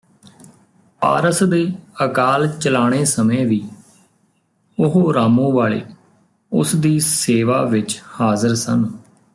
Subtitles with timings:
[1.01, 1.71] ਪਾਰਸ ਦੇ
[2.05, 3.61] ਅਕਾਲ ਚਲਾਣੇ ਸਮੇਂ ਵੀ
[4.79, 5.81] ਉਹ ਰਾਮੂਵਾਲੇ
[6.51, 8.85] ਉਸ ਦੀ ਸੇਵਾ ਵਿਚ ਹਾਜ਼ਰ ਸਨ